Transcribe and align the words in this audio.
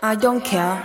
I 0.00 0.16
don't 0.16 0.44
care. 0.44 0.80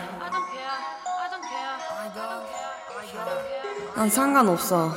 난 3.96 4.10
상관없어. 4.10 4.92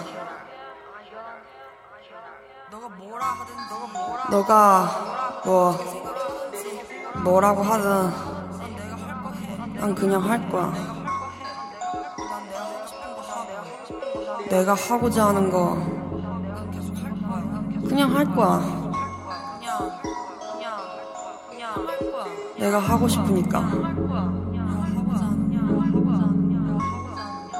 너가 4.30 5.42
뭐 5.45 5.77
뭐라고 7.23 7.62
하든 7.62 8.10
난 9.74 9.95
그냥 9.95 10.23
할 10.23 10.48
거야. 10.48 10.73
내가 14.48 14.73
하고자 14.74 15.27
하는 15.27 15.51
거 15.51 15.77
그냥 17.87 18.16
할 18.16 18.24
거야. 18.34 18.76
내가 22.59 22.78
하고 22.78 23.06
싶으니까. 23.06 23.70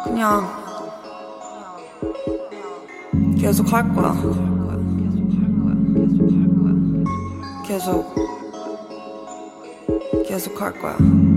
그냥 0.05 0.47
계속 3.39 3.73
할 3.73 3.93
거야. 3.95 4.15
계속 7.65 8.15
계속 10.27 10.61
할 10.61 10.73
거야. 10.81 11.36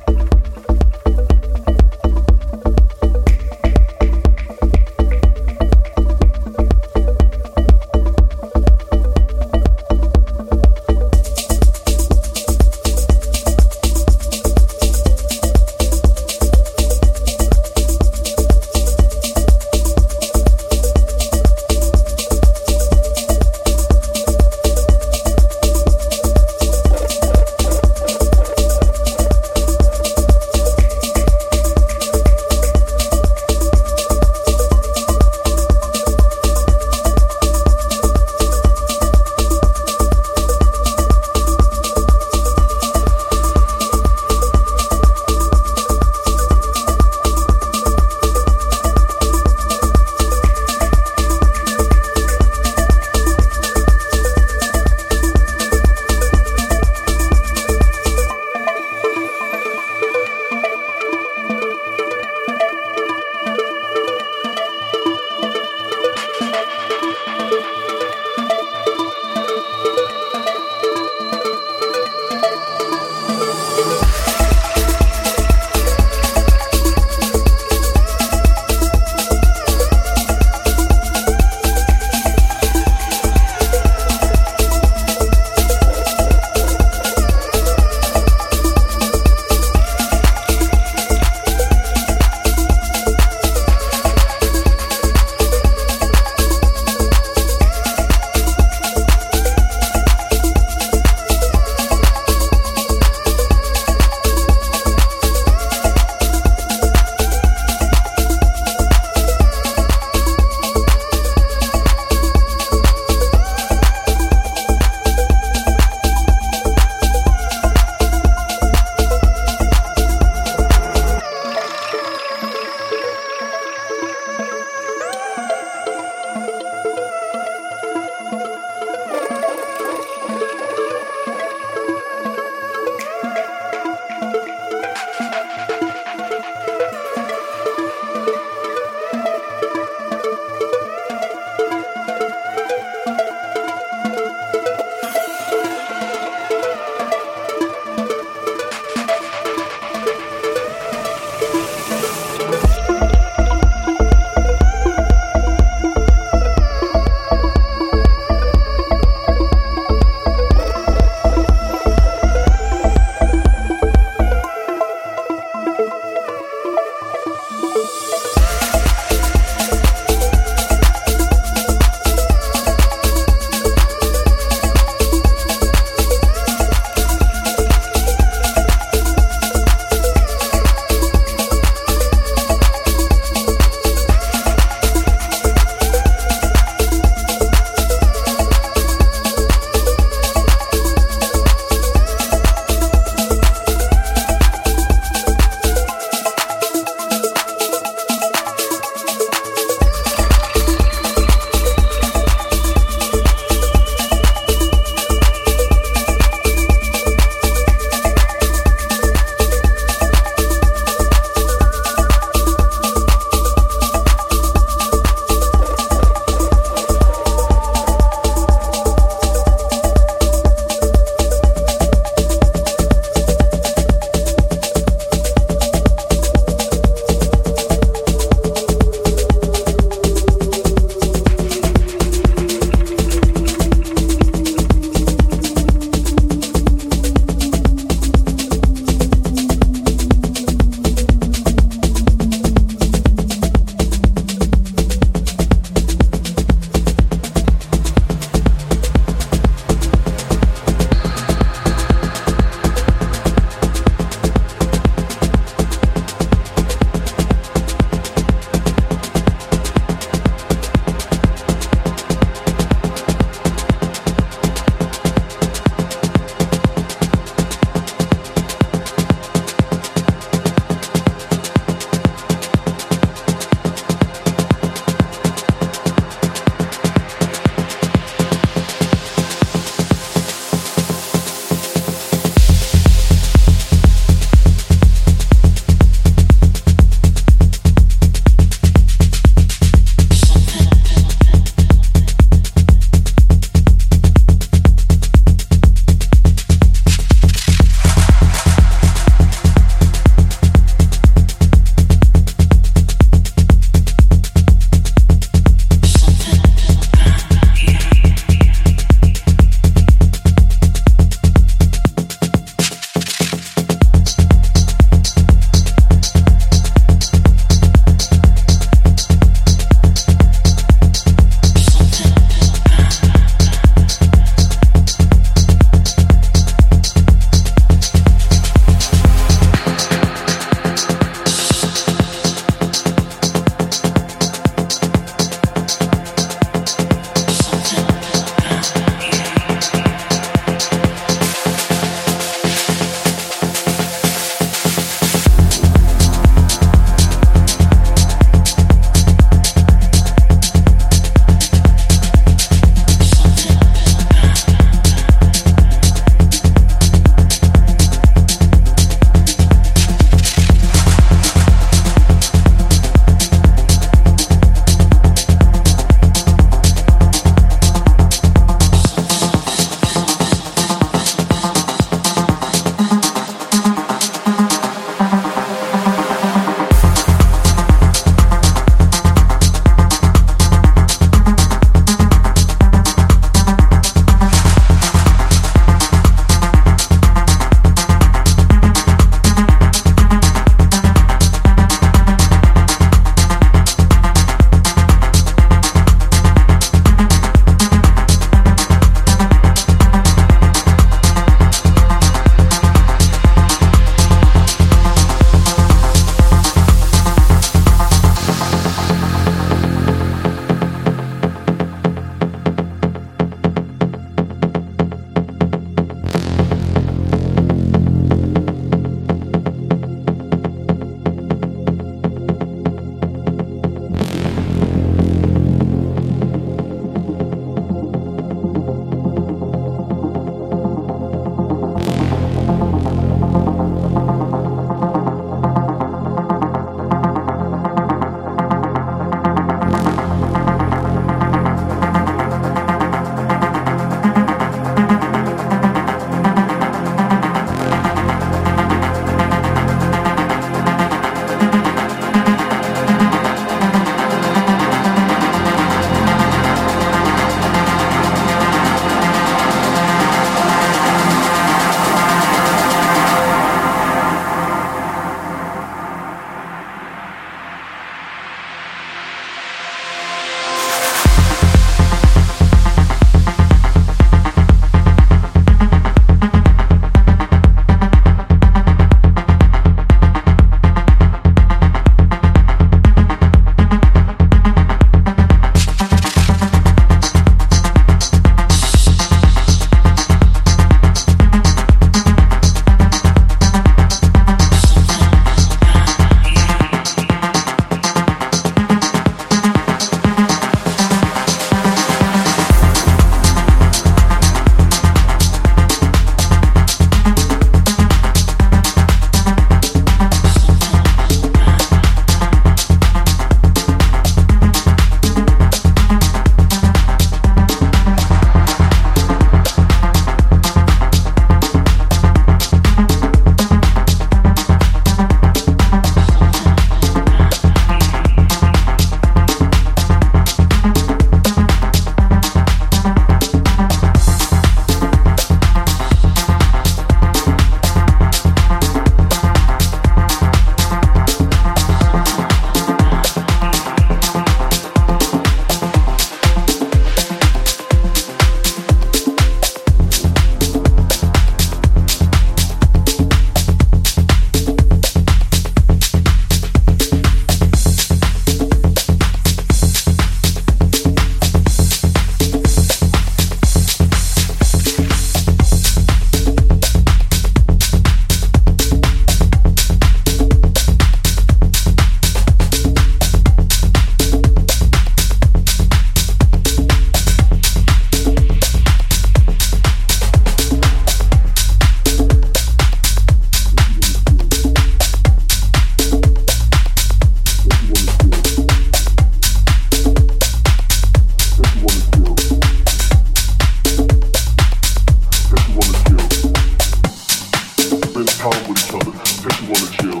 with 598.48 598.58
each 598.58 598.74
other, 598.74 598.92
say 599.04 599.30
she 599.36 599.44
wanna 599.46 599.70
chill. 599.76 600.00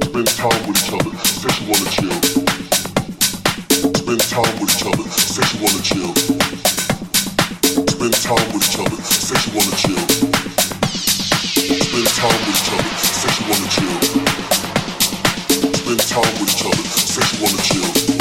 Spend 0.00 0.28
time 0.28 0.62
with 0.66 0.78
each 0.78 0.92
other, 0.92 1.12
say 1.22 1.50
she 1.52 1.64
wanna 1.68 1.88
chill. 1.90 2.16
Spend 3.94 4.20
time 4.20 4.54
with 4.60 4.72
each 4.72 4.84
other, 4.86 5.06
say 5.10 5.42
she 5.42 5.56
wanna 5.58 5.82
chill. 5.82 6.12
Spend 7.88 8.14
time 8.14 8.46
with 8.52 8.64
each 8.68 8.78
other, 8.78 8.98
say 9.02 9.36
she 9.42 9.50
wanna 9.56 9.76
chill. 9.76 10.02
Spend 11.82 12.08
time 12.20 12.40
with 12.46 12.56
each 12.56 12.70
other, 12.72 12.92
say 13.20 13.30
she 13.36 13.42
wanna 13.48 13.68
chill. 13.74 13.96
Spend 15.74 16.00
time 16.08 16.32
with 16.40 16.52
each 16.52 16.64
other, 16.64 16.84
say 16.88 17.22
she 17.22 17.36
wanna 17.42 17.62
chill. 17.62 18.11